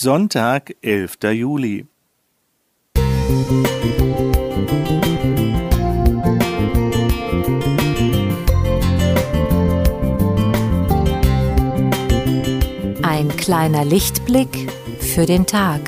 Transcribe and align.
Sonntag, 0.00 0.76
11. 0.80 1.16
Juli. 1.32 1.84
Ein 13.02 13.28
kleiner 13.36 13.84
Lichtblick 13.84 14.70
für 15.00 15.26
den 15.26 15.46
Tag. 15.46 15.80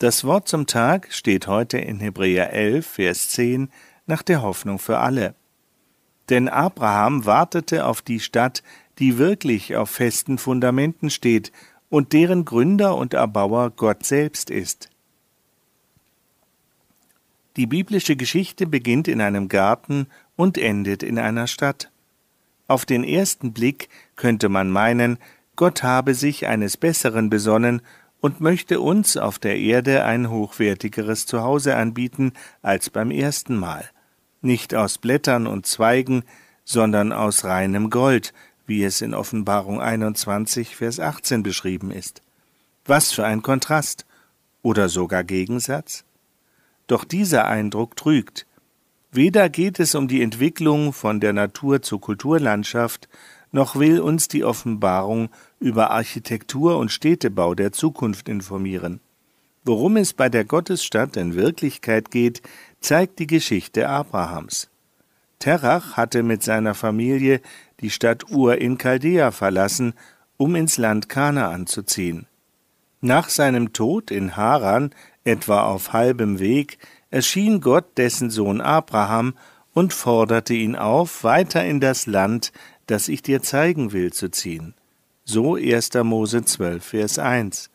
Das 0.00 0.24
Wort 0.24 0.48
zum 0.48 0.66
Tag 0.66 1.08
steht 1.12 1.46
heute 1.46 1.76
in 1.76 2.00
Hebräer 2.00 2.54
11, 2.54 2.86
Vers 2.86 3.28
10 3.28 3.68
nach 4.06 4.22
der 4.22 4.40
Hoffnung 4.40 4.78
für 4.78 4.96
alle. 4.96 5.34
Denn 6.30 6.48
Abraham 6.48 7.26
wartete 7.26 7.84
auf 7.84 8.00
die 8.00 8.18
Stadt, 8.18 8.62
die 8.98 9.18
wirklich 9.18 9.76
auf 9.76 9.90
festen 9.90 10.38
Fundamenten 10.38 11.10
steht 11.10 11.52
und 11.90 12.14
deren 12.14 12.46
Gründer 12.46 12.96
und 12.96 13.12
Erbauer 13.12 13.72
Gott 13.72 14.06
selbst 14.06 14.48
ist. 14.48 14.88
Die 17.58 17.66
biblische 17.66 18.16
Geschichte 18.16 18.66
beginnt 18.66 19.06
in 19.06 19.20
einem 19.20 19.48
Garten 19.48 20.06
und 20.34 20.56
endet 20.56 21.02
in 21.02 21.18
einer 21.18 21.46
Stadt. 21.46 21.90
Auf 22.68 22.86
den 22.86 23.04
ersten 23.04 23.52
Blick 23.52 23.90
könnte 24.16 24.48
man 24.48 24.70
meinen, 24.70 25.18
Gott 25.56 25.82
habe 25.82 26.14
sich 26.14 26.46
eines 26.46 26.78
Besseren 26.78 27.28
besonnen 27.28 27.82
und 28.20 28.40
möchte 28.40 28.80
uns 28.80 29.16
auf 29.16 29.38
der 29.38 29.58
Erde 29.58 30.04
ein 30.04 30.30
hochwertigeres 30.30 31.26
Zuhause 31.26 31.76
anbieten 31.76 32.32
als 32.62 32.90
beim 32.90 33.10
ersten 33.10 33.56
Mal. 33.56 33.88
Nicht 34.42 34.74
aus 34.74 34.98
Blättern 34.98 35.46
und 35.46 35.66
Zweigen, 35.66 36.24
sondern 36.64 37.12
aus 37.12 37.44
reinem 37.44 37.90
Gold, 37.90 38.32
wie 38.66 38.84
es 38.84 39.00
in 39.00 39.14
Offenbarung 39.14 39.80
21, 39.80 40.76
Vers 40.76 41.00
18 41.00 41.42
beschrieben 41.42 41.90
ist. 41.90 42.22
Was 42.84 43.12
für 43.12 43.24
ein 43.24 43.42
Kontrast 43.42 44.06
oder 44.62 44.88
sogar 44.88 45.24
Gegensatz? 45.24 46.04
Doch 46.86 47.04
dieser 47.04 47.46
Eindruck 47.46 47.96
trügt. 47.96 48.46
Weder 49.12 49.48
geht 49.48 49.80
es 49.80 49.94
um 49.94 50.06
die 50.06 50.22
Entwicklung 50.22 50.92
von 50.92 51.20
der 51.20 51.32
Natur 51.32 51.82
zur 51.82 52.00
Kulturlandschaft, 52.00 53.08
noch 53.52 53.74
will 53.74 54.00
uns 54.00 54.28
die 54.28 54.44
Offenbarung 54.44 55.30
über 55.60 55.90
Architektur 55.90 56.78
und 56.78 56.90
Städtebau 56.90 57.54
der 57.54 57.70
Zukunft 57.72 58.28
informieren. 58.28 59.00
Worum 59.62 59.98
es 59.98 60.14
bei 60.14 60.28
der 60.30 60.44
Gottesstadt 60.44 61.16
in 61.16 61.34
Wirklichkeit 61.34 62.10
geht, 62.10 62.42
zeigt 62.80 63.18
die 63.18 63.26
Geschichte 63.26 63.88
Abrahams. 63.88 64.70
Terach 65.38 65.96
hatte 65.96 66.22
mit 66.22 66.42
seiner 66.42 66.74
Familie 66.74 67.40
die 67.80 67.90
Stadt 67.90 68.30
Ur 68.30 68.58
in 68.58 68.78
Chaldea 68.78 69.30
verlassen, 69.30 69.94
um 70.38 70.54
ins 70.54 70.78
Land 70.78 71.08
Kanaan 71.08 71.66
zu 71.66 71.82
ziehen. 71.82 72.26
Nach 73.02 73.28
seinem 73.28 73.72
Tod 73.72 74.10
in 74.10 74.36
Haran, 74.36 74.94
etwa 75.24 75.62
auf 75.64 75.92
halbem 75.92 76.38
Weg, 76.38 76.78
erschien 77.10 77.60
Gott 77.60 77.96
dessen 77.96 78.30
Sohn 78.30 78.60
Abraham 78.60 79.34
und 79.72 79.92
forderte 79.92 80.54
ihn 80.54 80.76
auf, 80.76 81.24
weiter 81.24 81.64
in 81.64 81.80
das 81.80 82.06
Land, 82.06 82.52
das 82.86 83.08
ich 83.08 83.22
dir 83.22 83.42
zeigen 83.42 83.92
will, 83.92 84.12
zu 84.12 84.30
ziehen. 84.30 84.74
So 85.32 85.54
1. 85.54 85.90
Mose 86.02 86.44
12, 86.44 86.84
Vers 86.84 87.20
1. 87.20 87.70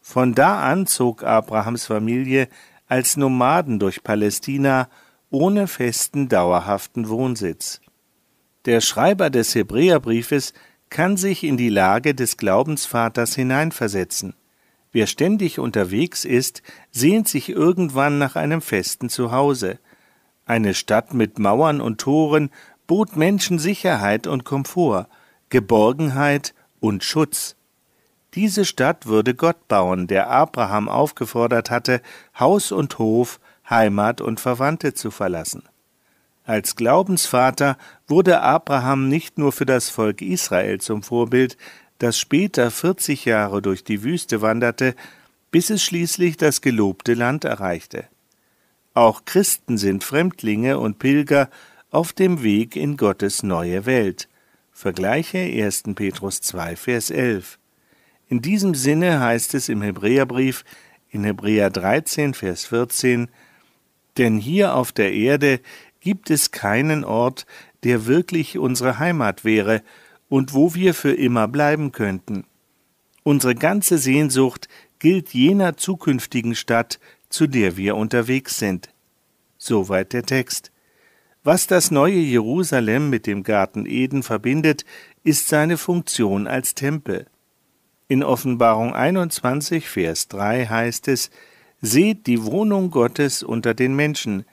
Von 0.00 0.32
da 0.34 0.62
an 0.62 0.86
zog 0.86 1.22
Abrahams 1.22 1.84
Familie 1.84 2.48
als 2.86 3.18
Nomaden 3.18 3.78
durch 3.78 4.02
Palästina 4.02 4.88
ohne 5.28 5.66
festen, 5.66 6.30
dauerhaften 6.30 7.10
Wohnsitz. 7.10 7.82
Der 8.64 8.80
Schreiber 8.80 9.28
des 9.28 9.54
Hebräerbriefes 9.54 10.54
kann 10.88 11.18
sich 11.18 11.44
in 11.44 11.58
die 11.58 11.68
Lage 11.68 12.14
des 12.14 12.38
Glaubensvaters 12.38 13.34
hineinversetzen. 13.34 14.32
Wer 14.90 15.06
ständig 15.06 15.58
unterwegs 15.58 16.24
ist, 16.24 16.62
sehnt 16.90 17.28
sich 17.28 17.50
irgendwann 17.50 18.16
nach 18.16 18.34
einem 18.34 18.62
festen 18.62 19.10
Zuhause. 19.10 19.78
Eine 20.46 20.72
Stadt 20.72 21.12
mit 21.12 21.38
Mauern 21.38 21.82
und 21.82 22.00
Toren 22.00 22.48
bot 22.86 23.14
Menschen 23.14 23.58
Sicherheit 23.58 24.26
und 24.26 24.46
Komfort, 24.46 25.08
Geborgenheit 25.50 26.54
und 26.80 27.04
Schutz. 27.04 27.56
Diese 28.34 28.64
Stadt 28.64 29.06
würde 29.06 29.34
Gott 29.34 29.68
bauen, 29.68 30.06
der 30.06 30.30
Abraham 30.30 30.88
aufgefordert 30.88 31.70
hatte, 31.70 32.02
Haus 32.38 32.72
und 32.72 32.98
Hof, 32.98 33.40
Heimat 33.68 34.20
und 34.20 34.40
Verwandte 34.40 34.94
zu 34.94 35.10
verlassen. 35.10 35.62
Als 36.44 36.76
Glaubensvater 36.76 37.76
wurde 38.06 38.40
Abraham 38.40 39.08
nicht 39.08 39.38
nur 39.38 39.52
für 39.52 39.66
das 39.66 39.90
Volk 39.90 40.22
Israel 40.22 40.80
zum 40.80 41.02
Vorbild, 41.02 41.56
das 41.98 42.18
später 42.18 42.70
vierzig 42.70 43.24
Jahre 43.24 43.60
durch 43.60 43.84
die 43.84 44.02
Wüste 44.02 44.40
wanderte, 44.40 44.94
bis 45.50 45.70
es 45.70 45.82
schließlich 45.82 46.36
das 46.36 46.60
gelobte 46.60 47.14
Land 47.14 47.44
erreichte. 47.44 48.04
Auch 48.94 49.24
Christen 49.24 49.78
sind 49.78 50.04
Fremdlinge 50.04 50.78
und 50.78 50.98
Pilger 50.98 51.50
auf 51.90 52.12
dem 52.12 52.42
Weg 52.42 52.76
in 52.76 52.96
Gottes 52.96 53.42
neue 53.42 53.86
Welt. 53.86 54.28
Vergleiche 54.80 55.38
1. 55.38 55.82
Petrus 55.96 56.40
2, 56.40 56.76
Vers 56.76 57.10
11. 57.10 57.58
In 58.28 58.42
diesem 58.42 58.76
Sinne 58.76 59.18
heißt 59.18 59.54
es 59.54 59.68
im 59.68 59.82
Hebräerbrief 59.82 60.64
in 61.10 61.24
Hebräer 61.24 61.68
13, 61.68 62.32
Vers 62.32 62.66
14, 62.66 63.28
denn 64.18 64.38
hier 64.38 64.76
auf 64.76 64.92
der 64.92 65.12
Erde 65.12 65.58
gibt 65.98 66.30
es 66.30 66.52
keinen 66.52 67.02
Ort, 67.02 67.44
der 67.82 68.06
wirklich 68.06 68.56
unsere 68.56 69.00
Heimat 69.00 69.44
wäre 69.44 69.82
und 70.28 70.54
wo 70.54 70.76
wir 70.76 70.94
für 70.94 71.12
immer 71.12 71.48
bleiben 71.48 71.90
könnten. 71.90 72.44
Unsere 73.24 73.56
ganze 73.56 73.98
Sehnsucht 73.98 74.68
gilt 75.00 75.34
jener 75.34 75.76
zukünftigen 75.76 76.54
Stadt, 76.54 77.00
zu 77.30 77.48
der 77.48 77.76
wir 77.76 77.96
unterwegs 77.96 78.60
sind. 78.60 78.90
Soweit 79.56 80.12
der 80.12 80.22
Text. 80.22 80.70
Was 81.44 81.66
das 81.66 81.90
neue 81.90 82.18
Jerusalem 82.18 83.10
mit 83.10 83.26
dem 83.26 83.42
Garten 83.42 83.86
Eden 83.86 84.22
verbindet, 84.22 84.84
ist 85.22 85.48
seine 85.48 85.78
Funktion 85.78 86.46
als 86.46 86.74
Tempel. 86.74 87.26
In 88.08 88.22
Offenbarung 88.22 88.94
21, 88.94 89.88
Vers 89.88 90.28
3 90.28 90.66
heißt 90.66 91.08
es, 91.08 91.30
Seht 91.80 92.26
die 92.26 92.44
Wohnung 92.44 92.90
Gottes 92.90 93.42
unter 93.42 93.72
den 93.72 93.94
Menschen, 93.94 94.44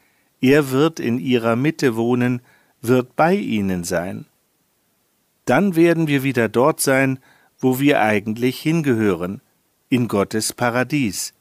er 0.42 0.70
wird 0.70 1.00
in 1.00 1.18
ihrer 1.18 1.56
Mitte 1.56 1.96
wohnen, 1.96 2.42
wird 2.82 3.16
bei 3.16 3.36
ihnen 3.36 3.84
sein. 3.84 4.26
Dann 5.46 5.76
werden 5.76 6.08
wir 6.08 6.22
wieder 6.22 6.50
dort 6.50 6.82
sein, 6.82 7.20
wo 7.60 7.80
wir 7.80 8.02
eigentlich 8.02 8.60
hingehören, 8.60 9.42
in 9.90 10.08
Gottes 10.08 10.54
Paradies. 10.54 11.34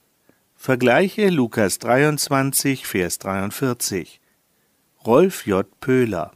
Vergleiche 0.56 1.28
Lukas 1.28 1.78
23, 1.81 2.87
Vers 2.87 3.19
43. 3.19 4.21
Rolf 5.06 5.47
J. 5.47 5.65
Pöhler. 5.81 6.32